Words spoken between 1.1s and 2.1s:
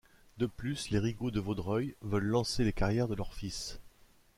de Vaudreuil